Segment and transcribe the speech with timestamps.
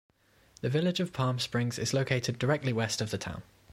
[0.61, 3.43] The Village of Palm Springs is located directly west of the town.